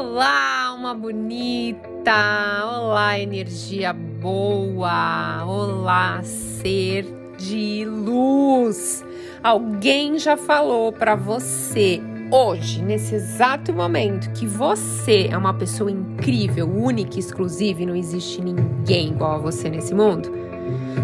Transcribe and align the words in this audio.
Olá, 0.00 0.68
alma 0.68 0.94
bonita! 0.94 2.64
Olá, 2.64 3.20
energia 3.20 3.92
boa! 3.92 5.44
Olá, 5.44 6.22
ser 6.22 7.04
de 7.36 7.84
luz! 7.84 9.04
Alguém 9.42 10.18
já 10.18 10.38
falou 10.38 10.90
para 10.90 11.14
você 11.14 12.00
hoje, 12.32 12.82
nesse 12.82 13.14
exato 13.14 13.74
momento, 13.74 14.32
que 14.32 14.46
você 14.46 15.28
é 15.30 15.36
uma 15.36 15.52
pessoa 15.52 15.90
incrível, 15.90 16.66
única, 16.66 17.18
exclusiva 17.18 17.82
e 17.82 17.86
não 17.86 17.94
existe 17.94 18.40
ninguém 18.40 19.08
igual 19.08 19.32
a 19.32 19.38
você 19.38 19.68
nesse 19.68 19.94
mundo? 19.94 20.32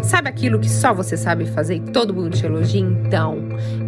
Sabe 0.03 0.29
aquilo 0.29 0.59
que 0.59 0.69
só 0.69 0.93
você 0.93 1.17
sabe 1.17 1.45
fazer 1.45 1.75
e 1.75 1.79
todo 1.79 2.13
mundo 2.13 2.35
te 2.35 2.45
elogia? 2.45 2.81
Então, 2.81 3.39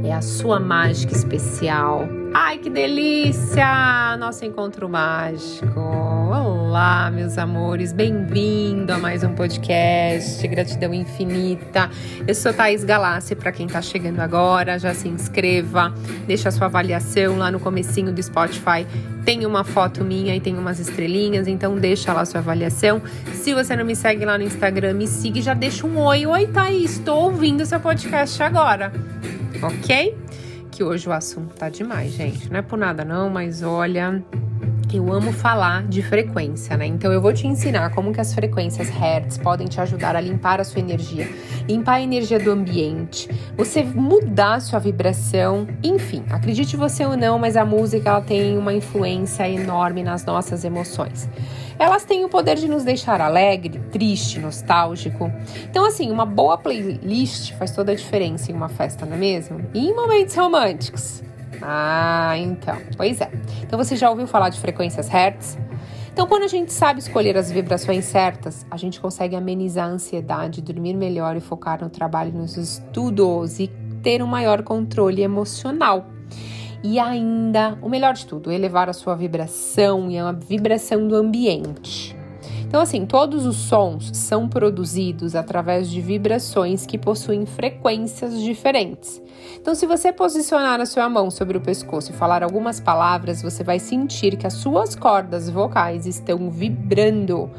é 0.03 0.13
a 0.13 0.21
sua 0.21 0.59
mágica 0.59 1.13
especial 1.13 2.07
Ai, 2.31 2.59
que 2.59 2.69
delícia! 2.69 4.15
Nosso 4.17 4.45
encontro 4.45 4.87
mágico. 4.87 5.79
Olá, 5.79 7.09
meus 7.09 7.39
amores, 7.39 7.91
bem-vindo 7.91 8.93
a 8.93 8.99
mais 8.99 9.23
um 9.23 9.33
podcast 9.33 10.47
Gratidão 10.47 10.93
Infinita. 10.93 11.89
Eu 12.27 12.35
sou 12.35 12.53
Thaís 12.53 12.83
Galassi, 12.83 13.35
para 13.35 13.51
quem 13.51 13.65
tá 13.65 13.81
chegando 13.81 14.19
agora, 14.19 14.77
já 14.77 14.93
se 14.93 15.07
inscreva, 15.07 15.91
deixa 16.27 16.49
a 16.49 16.51
sua 16.51 16.67
avaliação 16.67 17.35
lá 17.35 17.49
no 17.49 17.59
comecinho 17.59 18.13
do 18.13 18.21
Spotify. 18.21 18.85
Tem 19.25 19.43
uma 19.43 19.63
foto 19.63 20.03
minha 20.03 20.35
e 20.35 20.39
tem 20.39 20.55
umas 20.55 20.79
estrelinhas, 20.79 21.47
então 21.47 21.77
deixa 21.77 22.13
lá 22.13 22.21
a 22.21 22.25
sua 22.25 22.41
avaliação. 22.41 23.01
Se 23.33 23.55
você 23.55 23.75
não 23.75 23.85
me 23.85 23.95
segue 23.95 24.23
lá 24.23 24.37
no 24.37 24.43
Instagram, 24.43 24.93
me 24.93 25.07
siga 25.07 25.39
e 25.39 25.41
já 25.41 25.55
deixa 25.55 25.87
um 25.87 25.88
oi. 25.97 26.25
Oi, 26.25 26.47
Thaís, 26.47 26.91
estou 26.91 27.23
ouvindo 27.23 27.65
seu 27.65 27.79
podcast 27.79 28.41
agora. 28.41 28.91
Ok? 29.61 30.15
que 30.79 30.83
hoje 30.85 31.09
o 31.09 31.11
assunto 31.11 31.53
tá 31.55 31.67
demais, 31.67 32.13
gente. 32.13 32.49
Não 32.49 32.59
é 32.59 32.61
por 32.61 32.79
nada 32.79 33.03
não, 33.03 33.29
mas 33.29 33.61
olha, 33.61 34.23
eu 34.97 35.11
amo 35.11 35.31
falar 35.31 35.83
de 35.87 36.01
frequência, 36.01 36.75
né? 36.77 36.85
Então 36.85 37.11
eu 37.11 37.21
vou 37.21 37.33
te 37.33 37.47
ensinar 37.47 37.91
como 37.91 38.13
que 38.13 38.21
as 38.21 38.33
frequências 38.33 38.89
Hertz 38.89 39.37
podem 39.37 39.67
te 39.67 39.79
ajudar 39.81 40.15
a 40.15 40.21
limpar 40.21 40.59
a 40.59 40.63
sua 40.63 40.79
energia, 40.79 41.29
limpar 41.67 41.95
a 41.95 42.01
energia 42.01 42.39
do 42.39 42.51
ambiente, 42.51 43.29
você 43.55 43.83
mudar 43.83 44.55
a 44.55 44.59
sua 44.59 44.79
vibração, 44.79 45.67
enfim, 45.83 46.23
acredite 46.29 46.75
você 46.75 47.05
ou 47.05 47.15
não, 47.15 47.37
mas 47.37 47.55
a 47.55 47.65
música 47.65 48.09
ela 48.09 48.21
tem 48.21 48.57
uma 48.57 48.73
influência 48.73 49.47
enorme 49.47 50.03
nas 50.03 50.25
nossas 50.25 50.63
emoções. 50.63 51.29
Elas 51.77 52.03
têm 52.03 52.25
o 52.25 52.29
poder 52.29 52.57
de 52.57 52.67
nos 52.67 52.83
deixar 52.83 53.21
alegre, 53.21 53.79
triste, 53.91 54.37
nostálgico. 54.37 55.31
Então, 55.63 55.85
assim, 55.85 56.11
uma 56.11 56.25
boa 56.25 56.57
playlist 56.57 57.53
faz 57.53 57.71
toda 57.71 57.93
a 57.93 57.95
diferença 57.95 58.51
em 58.51 58.55
uma 58.55 58.67
festa, 58.67 59.05
não 59.05 59.13
é 59.13 59.17
mesmo? 59.17 59.61
E 59.73 59.87
em 59.87 59.95
momentos 59.95 60.35
românticos. 60.35 61.28
Ah, 61.61 62.37
então. 62.37 62.77
Pois 62.95 63.21
é. 63.21 63.31
Então, 63.61 63.77
você 63.77 63.95
já 63.95 64.09
ouviu 64.09 64.27
falar 64.27 64.49
de 64.49 64.59
frequências 64.59 65.07
Hertz? 65.07 65.57
Então, 66.11 66.27
quando 66.27 66.43
a 66.43 66.47
gente 66.47 66.73
sabe 66.73 66.99
escolher 66.99 67.37
as 67.37 67.49
vibrações 67.49 68.03
certas, 68.03 68.65
a 68.69 68.75
gente 68.75 68.99
consegue 68.99 69.35
amenizar 69.35 69.87
a 69.87 69.91
ansiedade, 69.91 70.61
dormir 70.61 70.93
melhor 70.93 71.37
e 71.37 71.39
focar 71.39 71.81
no 71.81 71.89
trabalho, 71.89 72.33
nos 72.33 72.57
estudos 72.57 73.59
e 73.59 73.67
ter 74.03 74.21
um 74.21 74.27
maior 74.27 74.61
controle 74.63 75.21
emocional. 75.21 76.07
E 76.83 76.99
ainda, 76.99 77.77
o 77.81 77.87
melhor 77.87 78.13
de 78.13 78.25
tudo, 78.25 78.51
elevar 78.51 78.89
a 78.89 78.93
sua 78.93 79.15
vibração 79.15 80.11
e 80.11 80.17
a 80.17 80.31
vibração 80.31 81.07
do 81.07 81.15
ambiente. 81.15 82.18
Então, 82.69 82.81
assim, 82.81 83.03
todos 83.03 83.47
os 83.47 83.55
sons 83.55 84.11
são 84.13 84.47
produzidos 84.47 85.35
através 85.35 85.89
de 85.89 85.99
vibrações 85.99 86.85
que 86.85 86.99
possuem 86.99 87.43
frequências 87.43 88.39
diferentes. 88.39 89.19
Então, 89.55 89.73
se 89.73 89.87
você 89.87 90.13
posicionar 90.13 90.79
a 90.79 90.85
sua 90.85 91.09
mão 91.09 91.31
sobre 91.31 91.57
o 91.57 91.61
pescoço 91.61 92.11
e 92.11 92.15
falar 92.15 92.43
algumas 92.43 92.79
palavras, 92.79 93.41
você 93.41 93.63
vai 93.63 93.79
sentir 93.79 94.37
que 94.37 94.45
as 94.45 94.53
suas 94.53 94.93
cordas 94.93 95.49
vocais 95.49 96.05
estão 96.05 96.51
vibrando. 96.51 97.49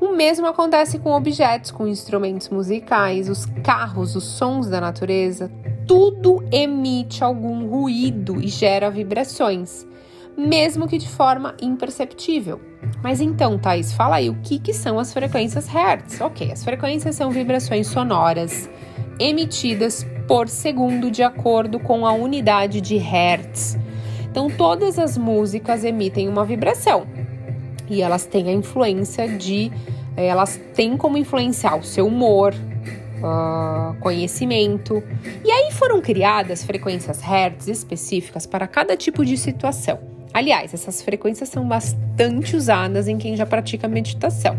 O 0.00 0.16
mesmo 0.16 0.46
acontece 0.46 0.98
com 0.98 1.12
objetos, 1.12 1.70
com 1.70 1.86
instrumentos 1.86 2.48
musicais, 2.48 3.28
os 3.28 3.44
carros, 3.62 4.16
os 4.16 4.24
sons 4.24 4.68
da 4.68 4.80
natureza, 4.80 5.52
tudo 5.86 6.42
emite 6.50 7.22
algum 7.22 7.68
ruído 7.68 8.40
e 8.40 8.48
gera 8.48 8.90
vibrações, 8.90 9.86
mesmo 10.34 10.88
que 10.88 10.96
de 10.96 11.08
forma 11.10 11.54
imperceptível. 11.60 12.58
Mas 13.02 13.20
então, 13.20 13.58
Thais, 13.58 13.92
fala 13.92 14.16
aí 14.16 14.30
o 14.30 14.34
que, 14.42 14.58
que 14.58 14.72
são 14.72 14.98
as 14.98 15.12
frequências 15.12 15.68
Hertz? 15.68 16.20
Ok, 16.20 16.50
as 16.50 16.64
frequências 16.64 17.14
são 17.16 17.30
vibrações 17.30 17.86
sonoras 17.86 18.68
emitidas 19.18 20.06
por 20.26 20.48
segundo 20.48 21.10
de 21.10 21.22
acordo 21.22 21.78
com 21.78 22.06
a 22.06 22.12
unidade 22.12 22.80
de 22.80 22.96
Hertz. 22.96 23.78
Então, 24.30 24.50
todas 24.50 24.98
as 24.98 25.16
músicas 25.16 25.84
emitem 25.84 26.28
uma 26.28 26.44
vibração 26.44 27.06
e 27.88 28.02
elas 28.02 28.26
têm 28.26 28.48
a 28.48 28.52
influência 28.52 29.28
de. 29.28 29.70
Elas 30.16 30.60
têm 30.74 30.96
como 30.96 31.18
influenciar 31.18 31.76
o 31.76 31.82
seu 31.82 32.06
humor, 32.06 32.54
uh, 32.54 33.94
conhecimento. 34.00 35.02
E 35.44 35.50
aí 35.50 35.70
foram 35.72 36.00
criadas 36.00 36.64
frequências 36.64 37.20
Hertz 37.20 37.68
específicas 37.68 38.46
para 38.46 38.66
cada 38.66 38.96
tipo 38.96 39.24
de 39.24 39.36
situação. 39.36 40.15
Aliás, 40.36 40.74
essas 40.74 41.00
frequências 41.00 41.48
são 41.48 41.66
bastante 41.66 42.54
usadas 42.54 43.08
em 43.08 43.16
quem 43.16 43.34
já 43.34 43.46
pratica 43.46 43.88
meditação. 43.88 44.54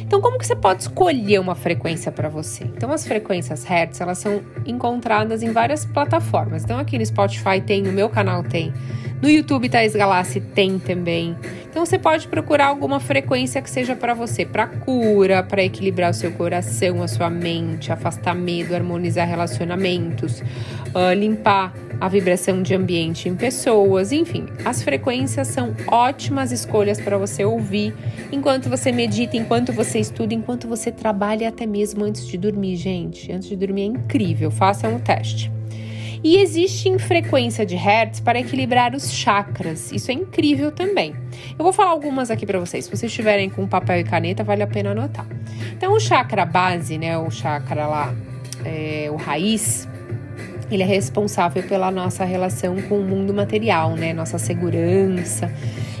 Então, 0.00 0.20
como 0.20 0.38
que 0.38 0.46
você 0.46 0.54
pode 0.54 0.82
escolher 0.82 1.40
uma 1.40 1.56
frequência 1.56 2.12
para 2.12 2.28
você? 2.28 2.62
Então, 2.62 2.92
as 2.92 3.04
frequências 3.04 3.64
Hertz, 3.64 4.00
elas 4.00 4.18
são 4.18 4.40
encontradas 4.64 5.42
em 5.42 5.50
várias 5.50 5.84
plataformas. 5.84 6.62
Então, 6.62 6.78
aqui 6.78 6.96
no 6.96 7.04
Spotify 7.04 7.60
tem, 7.60 7.82
no 7.82 7.90
meu 7.90 8.08
canal 8.08 8.44
tem, 8.44 8.72
no 9.22 9.30
YouTube 9.30 9.68
Thais 9.68 9.94
Galassi 9.94 10.40
tem 10.40 10.80
também. 10.80 11.36
Então 11.70 11.86
você 11.86 11.96
pode 11.98 12.26
procurar 12.26 12.66
alguma 12.66 12.98
frequência 12.98 13.62
que 13.62 13.70
seja 13.70 13.94
para 13.94 14.12
você, 14.12 14.44
para 14.44 14.66
cura, 14.66 15.42
para 15.42 15.62
equilibrar 15.62 16.10
o 16.10 16.14
seu 16.14 16.32
coração, 16.32 17.02
a 17.02 17.08
sua 17.08 17.30
mente, 17.30 17.92
afastar 17.92 18.34
medo, 18.34 18.74
harmonizar 18.74 19.26
relacionamentos, 19.26 20.40
uh, 20.40 21.14
limpar 21.16 21.72
a 22.00 22.08
vibração 22.08 22.62
de 22.62 22.74
ambiente 22.74 23.28
em 23.28 23.36
pessoas, 23.36 24.10
enfim, 24.10 24.46
as 24.64 24.82
frequências 24.82 25.46
são 25.46 25.72
ótimas 25.86 26.50
escolhas 26.50 27.00
para 27.00 27.16
você 27.16 27.44
ouvir 27.44 27.94
enquanto 28.32 28.68
você 28.68 28.90
medita, 28.90 29.36
enquanto 29.36 29.72
você 29.72 30.00
estuda, 30.00 30.34
enquanto 30.34 30.66
você 30.66 30.90
trabalha, 30.90 31.48
até 31.48 31.64
mesmo 31.64 32.04
antes 32.04 32.26
de 32.26 32.36
dormir, 32.36 32.74
gente. 32.74 33.30
Antes 33.30 33.48
de 33.48 33.56
dormir 33.56 33.82
é 33.82 33.86
incrível, 33.86 34.50
façam 34.50 34.96
o 34.96 34.98
teste. 34.98 35.61
E 36.22 36.36
existe 36.36 36.96
frequência 36.98 37.66
de 37.66 37.74
hertz 37.74 38.20
para 38.20 38.38
equilibrar 38.38 38.94
os 38.94 39.12
chakras. 39.12 39.90
Isso 39.90 40.10
é 40.10 40.14
incrível 40.14 40.70
também. 40.70 41.14
Eu 41.58 41.64
vou 41.64 41.72
falar 41.72 41.90
algumas 41.90 42.30
aqui 42.30 42.46
para 42.46 42.60
vocês. 42.60 42.84
Se 42.84 42.90
vocês 42.90 43.10
estiverem 43.10 43.50
com 43.50 43.66
papel 43.66 43.98
e 43.98 44.04
caneta, 44.04 44.44
vale 44.44 44.62
a 44.62 44.66
pena 44.66 44.90
anotar. 44.90 45.26
Então, 45.72 45.92
o 45.92 46.00
chakra 46.00 46.44
base, 46.44 46.96
né, 46.96 47.18
o 47.18 47.28
chakra 47.28 47.86
lá, 47.86 48.14
é, 48.64 49.08
o 49.10 49.16
raiz, 49.16 49.88
ele 50.70 50.84
é 50.84 50.86
responsável 50.86 51.62
pela 51.64 51.90
nossa 51.90 52.24
relação 52.24 52.80
com 52.82 53.00
o 53.00 53.04
mundo 53.04 53.34
material, 53.34 53.96
né, 53.96 54.12
nossa 54.12 54.38
segurança. 54.38 55.52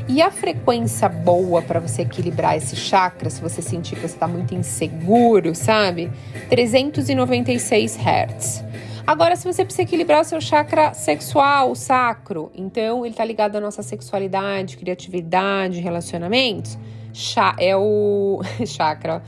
E 0.08 0.22
a 0.22 0.30
frequência 0.30 1.08
boa 1.08 1.62
para 1.62 1.80
você 1.80 2.02
equilibrar 2.02 2.56
esse 2.56 2.76
chakra, 2.76 3.28
se 3.28 3.40
você 3.40 3.60
sentir 3.60 3.96
que 3.96 4.02
você 4.02 4.14
está 4.14 4.28
muito 4.28 4.54
inseguro, 4.54 5.54
sabe? 5.54 6.10
396 6.48 7.98
Hz. 7.98 8.64
Agora, 9.04 9.34
se 9.34 9.44
você 9.44 9.64
precisa 9.64 9.82
equilibrar 9.82 10.20
o 10.20 10.24
seu 10.24 10.40
chakra 10.40 10.94
sexual, 10.94 11.72
o 11.72 11.74
sacro, 11.74 12.52
então 12.54 13.04
ele 13.04 13.12
está 13.12 13.24
ligado 13.24 13.56
à 13.56 13.60
nossa 13.60 13.82
sexualidade, 13.82 14.76
criatividade, 14.76 15.80
relacionamentos, 15.80 16.78
é 17.58 17.76
o 17.76 18.40
chakra, 18.64 19.22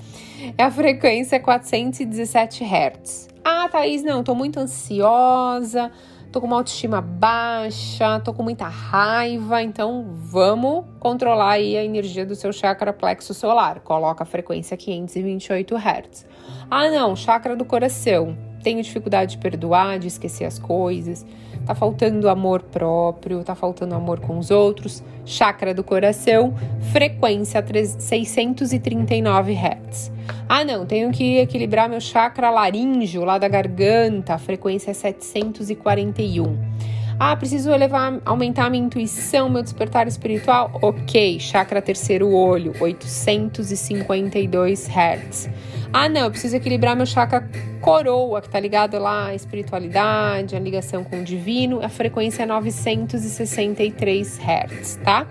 é 0.57 0.63
a 0.63 0.71
frequência 0.71 1.41
417 1.41 2.65
Hz. 2.65 3.29
Ah, 3.45 3.69
Thaís, 3.69 4.05
não, 4.05 4.23
tô 4.23 4.33
muito 4.33 4.61
ansiosa, 4.61 5.91
tô 6.31 6.41
com 6.41 6.47
uma 6.47 6.57
autoestima 6.57 7.01
baixa, 7.01 8.21
tô 8.21 8.33
com 8.33 8.45
muita 8.45 8.69
raiva, 8.69 9.61
então 9.61 10.07
vamos 10.15 10.85
controlar 11.01 11.55
aí 11.55 11.77
a 11.77 11.85
energia 11.85 12.25
do 12.25 12.37
seu 12.37 12.53
chakra 12.53 12.93
plexo 12.93 13.35
solar. 13.35 13.81
Coloca 13.81 14.23
a 14.23 14.27
frequência 14.27 14.77
528 14.77 15.75
Hz. 15.77 16.27
Ah, 16.71 16.89
não, 16.91 17.17
chakra 17.17 17.57
do 17.57 17.65
coração 17.65 18.54
tenho 18.65 18.83
dificuldade 18.83 19.33
de 19.33 19.39
perdoar, 19.39 19.99
de 19.99 20.09
esquecer 20.09 20.47
as 20.47 20.59
coisas, 20.59 21.25
tá 21.67 21.75
faltando 21.75 22.29
amor 22.29 22.63
próprio, 22.63 23.45
tá 23.45 23.55
faltando 23.55 23.95
amor 23.95 24.21
com 24.21 24.39
os 24.39 24.51
outros, 24.51 25.05
chakra 25.25 25.75
do 25.75 25.85
coração, 25.85 26.55
frequência 26.91 27.63
639 27.99 29.53
Hz. 29.53 30.11
Ah, 30.49 30.65
não, 30.65 30.87
tenho 30.87 31.13
que 31.13 31.37
equilibrar 31.37 31.89
meu 31.89 32.01
chakra 32.01 32.51
laríngeo, 32.51 33.23
lá 33.23 33.37
da 33.37 33.49
garganta, 33.49 34.39
frequência 34.39 34.95
741. 34.95 36.94
Ah, 37.19 37.37
preciso 37.37 37.71
elevar, 37.71 38.21
aumentar 38.25 38.69
minha 38.69 38.85
intuição, 38.85 39.49
meu 39.49 39.63
despertar 39.63 40.09
espiritual? 40.09 40.77
Ok, 40.83 41.39
chakra 41.39 41.81
terceiro 41.81 42.33
olho, 42.33 42.75
852 42.81 44.89
Hz. 44.89 45.49
Ah, 45.93 46.09
não, 46.09 46.23
eu 46.23 46.31
preciso 46.31 46.57
equilibrar 46.57 46.97
meu 46.97 47.07
chakra 47.07 47.49
coroa, 47.81 48.43
que 48.43 48.49
tá 48.49 48.59
ligado 48.59 48.99
lá 48.99 49.27
à 49.27 49.35
espiritualidade, 49.35 50.57
a 50.57 50.59
ligação 50.59 51.05
com 51.05 51.21
o 51.21 51.25
divino, 51.25 51.85
a 51.85 51.89
frequência 51.89 52.43
é 52.43 52.47
963 52.47 54.41
Hz, 54.41 54.99
tá? 55.05 55.29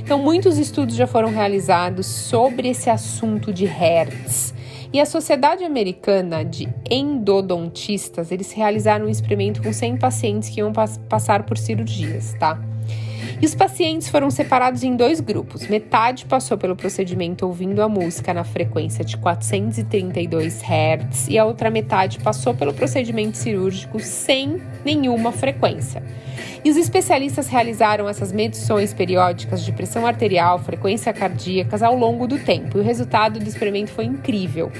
Então, 0.00 0.18
muitos 0.18 0.58
estudos 0.58 0.96
já 0.96 1.06
foram 1.06 1.30
realizados 1.30 2.06
sobre 2.06 2.70
esse 2.70 2.90
assunto 2.90 3.52
de 3.52 3.66
hertz. 3.66 4.52
E 4.92 5.00
a 5.00 5.06
Sociedade 5.06 5.62
Americana 5.62 6.44
de 6.44 6.68
Endodontistas, 6.90 8.32
eles 8.32 8.50
realizaram 8.50 9.06
um 9.06 9.08
experimento 9.08 9.62
com 9.62 9.72
100 9.72 9.98
pacientes 9.98 10.48
que 10.48 10.58
iam 10.58 10.72
passar 11.08 11.44
por 11.44 11.56
cirurgias, 11.56 12.34
tá? 12.40 12.60
E 13.40 13.46
os 13.46 13.54
pacientes 13.54 14.08
foram 14.08 14.30
separados 14.30 14.82
em 14.82 14.96
dois 14.96 15.20
grupos. 15.20 15.66
Metade 15.66 16.24
passou 16.26 16.58
pelo 16.58 16.76
procedimento 16.76 17.46
ouvindo 17.46 17.82
a 17.82 17.88
música 17.88 18.34
na 18.34 18.44
frequência 18.44 19.04
de 19.04 19.16
432 19.16 20.62
Hz 20.62 21.28
e 21.28 21.38
a 21.38 21.44
outra 21.44 21.70
metade 21.70 22.18
passou 22.18 22.54
pelo 22.54 22.74
procedimento 22.74 23.36
cirúrgico 23.36 23.98
sem 24.00 24.60
nenhuma 24.84 25.32
frequência. 25.32 26.02
E 26.64 26.70
os 26.70 26.76
especialistas 26.76 27.48
realizaram 27.48 28.08
essas 28.08 28.32
medições 28.32 28.92
periódicas 28.92 29.64
de 29.64 29.72
pressão 29.72 30.06
arterial, 30.06 30.58
frequência 30.58 31.12
cardíaca 31.12 31.84
ao 31.86 31.96
longo 31.96 32.26
do 32.26 32.38
tempo. 32.38 32.76
E 32.76 32.80
o 32.80 32.84
resultado 32.84 33.38
do 33.38 33.48
experimento 33.48 33.90
foi 33.90 34.04
incrível. 34.04 34.70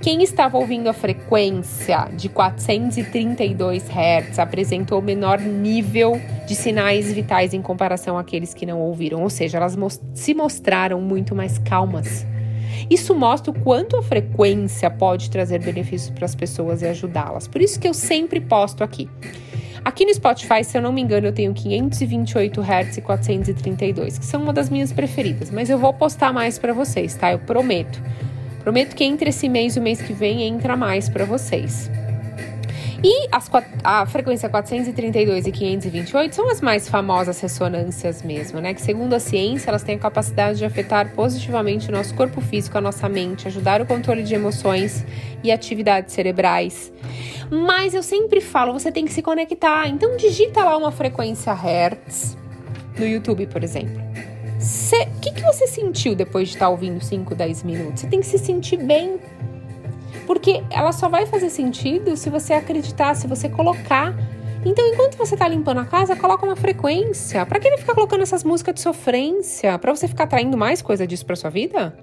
Quem 0.00 0.22
estava 0.22 0.56
ouvindo 0.56 0.88
a 0.88 0.92
frequência 0.92 2.08
de 2.16 2.28
432 2.28 3.84
Hz 3.88 4.38
apresentou 4.38 5.02
menor 5.02 5.40
nível 5.40 6.20
de 6.46 6.54
sinais 6.54 7.12
vitais 7.12 7.52
em 7.54 7.62
comparação 7.62 8.16
àqueles 8.16 8.54
que 8.54 8.66
não 8.66 8.80
ouviram, 8.80 9.22
ou 9.22 9.30
seja, 9.30 9.56
elas 9.56 9.76
se 10.14 10.34
mostraram 10.34 11.00
muito 11.00 11.34
mais 11.34 11.58
calmas. 11.58 12.24
Isso 12.88 13.14
mostra 13.14 13.50
o 13.50 13.60
quanto 13.60 13.96
a 13.96 14.02
frequência 14.02 14.88
pode 14.90 15.30
trazer 15.30 15.60
benefícios 15.60 16.10
para 16.10 16.24
as 16.24 16.34
pessoas 16.34 16.82
e 16.82 16.86
ajudá-las. 16.86 17.48
Por 17.48 17.60
isso 17.60 17.80
que 17.80 17.88
eu 17.88 17.94
sempre 17.94 18.40
posto 18.40 18.84
aqui. 18.84 19.08
Aqui 19.84 20.04
no 20.04 20.12
Spotify, 20.12 20.62
se 20.62 20.76
eu 20.76 20.82
não 20.82 20.92
me 20.92 21.00
engano, 21.00 21.28
eu 21.28 21.32
tenho 21.32 21.54
528 21.54 22.60
Hz 22.60 22.96
e 22.98 23.00
432, 23.00 24.18
que 24.18 24.26
são 24.26 24.42
uma 24.42 24.52
das 24.52 24.68
minhas 24.68 24.92
preferidas, 24.92 25.50
mas 25.50 25.70
eu 25.70 25.78
vou 25.78 25.92
postar 25.92 26.32
mais 26.32 26.58
para 26.58 26.72
vocês, 26.72 27.14
tá? 27.14 27.32
Eu 27.32 27.38
prometo. 27.38 28.02
Prometo 28.66 28.96
que 28.96 29.04
entre 29.04 29.30
esse 29.30 29.48
mês 29.48 29.76
e 29.76 29.78
o 29.78 29.82
mês 29.82 30.02
que 30.02 30.12
vem 30.12 30.42
entra 30.42 30.76
mais 30.76 31.08
para 31.08 31.24
vocês. 31.24 31.88
E 33.00 33.28
as, 33.30 33.48
a 33.84 34.04
frequência 34.06 34.48
432 34.48 35.46
e 35.46 35.52
528 35.52 36.34
são 36.34 36.50
as 36.50 36.60
mais 36.60 36.88
famosas 36.88 37.38
ressonâncias 37.40 38.24
mesmo, 38.24 38.60
né? 38.60 38.74
Que 38.74 38.82
segundo 38.82 39.14
a 39.14 39.20
ciência, 39.20 39.68
elas 39.68 39.84
têm 39.84 39.94
a 39.94 39.98
capacidade 40.00 40.58
de 40.58 40.64
afetar 40.64 41.14
positivamente 41.14 41.90
o 41.90 41.92
nosso 41.92 42.12
corpo 42.16 42.40
físico, 42.40 42.76
a 42.76 42.80
nossa 42.80 43.08
mente, 43.08 43.46
ajudar 43.46 43.80
o 43.80 43.86
controle 43.86 44.24
de 44.24 44.34
emoções 44.34 45.06
e 45.44 45.52
atividades 45.52 46.12
cerebrais. 46.12 46.92
Mas 47.48 47.94
eu 47.94 48.02
sempre 48.02 48.40
falo, 48.40 48.72
você 48.72 48.90
tem 48.90 49.04
que 49.04 49.12
se 49.12 49.22
conectar. 49.22 49.86
Então 49.86 50.16
digita 50.16 50.64
lá 50.64 50.76
uma 50.76 50.90
frequência 50.90 51.52
Hertz 51.52 52.36
no 52.98 53.06
YouTube, 53.06 53.46
por 53.46 53.62
exemplo. 53.62 54.05
O 54.58 55.20
que, 55.20 55.32
que 55.32 55.42
você 55.42 55.66
sentiu 55.66 56.14
depois 56.14 56.48
de 56.48 56.54
estar 56.54 56.68
ouvindo 56.68 57.02
5, 57.02 57.34
10 57.34 57.62
minutos? 57.62 58.00
Você 58.00 58.06
tem 58.06 58.20
que 58.20 58.26
se 58.26 58.38
sentir 58.38 58.78
bem. 58.78 59.18
Porque 60.26 60.62
ela 60.70 60.92
só 60.92 61.08
vai 61.08 61.26
fazer 61.26 61.50
sentido 61.50 62.16
se 62.16 62.30
você 62.30 62.54
acreditar, 62.54 63.14
se 63.14 63.26
você 63.26 63.48
colocar. 63.48 64.14
Então, 64.64 64.84
enquanto 64.88 65.16
você 65.16 65.34
está 65.34 65.46
limpando 65.46 65.78
a 65.78 65.84
casa, 65.84 66.16
coloca 66.16 66.44
uma 66.44 66.56
frequência. 66.56 67.46
Para 67.46 67.60
que 67.60 67.68
ele 67.68 67.76
ficar 67.76 67.94
colocando 67.94 68.22
essas 68.22 68.42
músicas 68.42 68.74
de 68.74 68.80
sofrência? 68.80 69.78
Para 69.78 69.94
você 69.94 70.08
ficar 70.08 70.24
atraindo 70.24 70.56
mais 70.56 70.82
coisa 70.82 71.06
disso 71.06 71.24
para 71.24 71.36
sua 71.36 71.50
vida? 71.50 71.96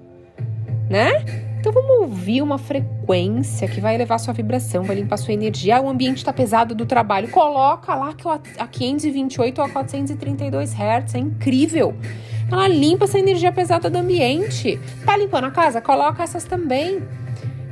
Né? 0.88 1.24
Então 1.58 1.72
vamos 1.72 1.90
ouvir 2.00 2.42
uma 2.42 2.58
frequência 2.58 3.66
que 3.66 3.80
vai 3.80 3.94
elevar 3.94 4.20
sua 4.20 4.34
vibração, 4.34 4.84
vai 4.84 4.96
limpar 4.96 5.16
sua 5.16 5.32
energia. 5.32 5.80
O 5.80 5.88
ambiente 5.88 6.18
está 6.18 6.32
pesado 6.32 6.74
do 6.74 6.84
trabalho. 6.84 7.28
Coloca 7.30 7.94
lá 7.94 8.12
que 8.12 8.28
a 8.28 8.66
528 8.66 9.58
ou 9.58 9.64
a 9.64 9.70
432 9.70 10.74
Hz. 10.74 11.14
É 11.14 11.18
incrível. 11.18 11.94
Ela 12.50 12.68
limpa 12.68 13.04
essa 13.04 13.18
energia 13.18 13.50
pesada 13.52 13.88
do 13.90 13.98
ambiente. 13.98 14.78
Tá 15.04 15.16
limpando 15.16 15.44
a 15.44 15.50
casa? 15.50 15.80
Coloca 15.80 16.22
essas 16.22 16.44
também. 16.44 17.02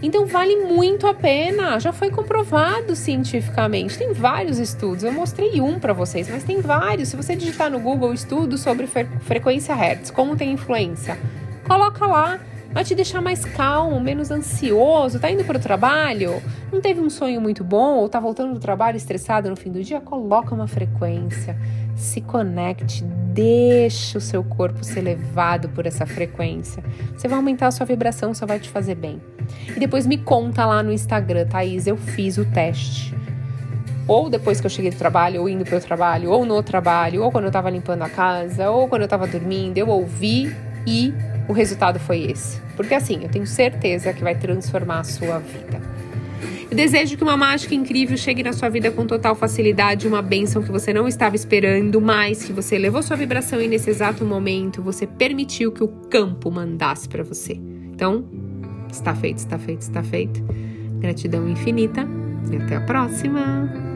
Então 0.03 0.27
vale 0.27 0.57
muito 0.57 1.07
a 1.07 1.15
pena, 1.15 1.79
já 1.79 1.93
foi 1.93 2.11
comprovado 2.11 2.97
cientificamente. 2.97 3.97
Tem 3.97 4.13
vários 4.13 4.59
estudos, 4.59 5.05
eu 5.05 5.13
mostrei 5.13 5.61
um 5.61 5.79
para 5.79 5.93
vocês, 5.93 6.29
mas 6.29 6.43
tem 6.43 6.61
vários. 6.61 7.11
Se 7.11 7.17
você 7.17 7.37
digitar 7.37 7.71
no 7.71 7.79
Google 7.79 8.13
estudo 8.13 8.59
sobre 8.59 8.89
fre 8.89 9.07
frequência 9.21 9.73
Hertz, 9.73 10.11
como 10.11 10.35
tem 10.35 10.51
influência, 10.51 11.17
coloca 11.65 12.05
lá 12.05 12.41
vai 12.73 12.85
te 12.85 12.95
deixar 12.95 13.21
mais 13.21 13.45
calmo, 13.45 14.01
menos 14.01 14.31
ansioso. 14.31 15.21
Tá 15.21 15.31
indo 15.31 15.45
para 15.45 15.59
o 15.59 15.61
trabalho? 15.61 16.43
Não 16.73 16.81
teve 16.81 17.01
um 17.01 17.11
sonho 17.11 17.41
muito 17.41 17.63
bom 17.63 17.97
ou 17.97 18.09
tá 18.09 18.19
voltando 18.19 18.55
do 18.55 18.61
trabalho 18.61 18.97
estressado 18.97 19.49
no 19.49 19.57
fim 19.57 19.71
do 19.71 19.83
dia? 19.83 20.01
Coloca 20.01 20.55
uma 20.55 20.67
frequência, 20.67 21.57
se 21.97 22.21
conecte, 22.21 23.05
deixe 23.05 24.17
o 24.17 24.21
seu 24.21 24.43
corpo 24.43 24.85
ser 24.85 25.03
levado 25.03 25.69
por 25.69 25.87
essa 25.87 26.07
frequência. 26.07 26.83
Você 27.17 27.29
vai 27.29 27.37
aumentar 27.37 27.69
a 27.69 27.71
sua 27.71 27.87
vibração, 27.87 28.35
só 28.35 28.47
vai 28.47 28.59
te 28.59 28.69
fazer 28.69 28.95
bem. 28.95 29.21
E 29.75 29.81
depois 29.81 30.07
me 30.07 30.19
conta 30.19 30.67
lá 30.67 30.83
no 30.83 30.93
Instagram, 30.93 31.47
Thaís, 31.47 31.87
eu 31.87 31.97
fiz 31.97 32.39
o 32.39 32.45
teste 32.45 33.15
ou 34.07 34.29
depois 34.29 34.61
que 34.61 34.67
eu 34.67 34.71
cheguei 34.71 34.91
do 34.91 34.97
trabalho, 34.97 35.41
ou 35.41 35.49
indo 35.49 35.65
para 35.65 35.79
o 35.79 35.81
trabalho, 35.81 36.31
ou 36.31 36.45
no 36.45 36.63
trabalho, 36.63 37.23
ou 37.23 37.31
quando 37.31 37.45
eu 37.45 37.49
estava 37.49 37.71
limpando 37.71 38.03
a 38.03 38.09
casa, 38.09 38.71
ou 38.71 38.89
quando 38.89 39.03
eu 39.03 39.07
estava 39.07 39.27
dormindo, 39.27 39.79
eu 39.79 39.89
ouvi 39.89 40.55
e 40.87 41.15
o 41.49 41.53
resultado 41.53 41.99
foi 41.99 42.31
esse. 42.31 42.61
Porque 42.77 42.95
assim, 42.95 43.21
eu 43.23 43.29
tenho 43.29 43.47
certeza 43.47 44.13
que 44.13 44.23
vai 44.23 44.35
transformar 44.35 45.01
a 45.01 45.05
sua 45.05 45.39
vida. 45.39 45.81
Eu 46.71 46.77
desejo 46.77 47.17
que 47.17 47.23
uma 47.23 47.37
mágica 47.37 47.75
incrível 47.75 48.17
chegue 48.17 48.43
na 48.43 48.53
sua 48.53 48.69
vida 48.69 48.91
com 48.91 49.07
total 49.07 49.35
facilidade, 49.35 50.09
uma 50.09 50.23
bênção 50.23 50.63
que 50.63 50.71
você 50.71 50.93
não 50.93 51.07
estava 51.07 51.37
esperando, 51.37 52.01
mas 52.01 52.45
que 52.45 52.53
você 52.53 52.79
levou 52.79 53.03
sua 53.03 53.17
vibração 53.17 53.61
e 53.61 53.69
nesse 53.69 53.91
exato 53.91 54.25
momento 54.25 54.83
você 54.83 55.07
permitiu 55.07 55.73
que 55.73 55.83
o 55.83 55.89
campo 55.89 56.51
mandasse 56.51 57.09
para 57.09 57.23
você. 57.23 57.55
Então, 57.55 58.25
está 58.91 59.15
feito, 59.15 59.39
está 59.39 59.59
feito, 59.59 59.81
está 59.83 60.03
feito. 60.03 60.43
Gratidão 60.99 61.49
infinita 61.49 62.07
e 62.51 62.57
até 62.57 62.77
a 62.77 62.81
próxima! 62.81 63.92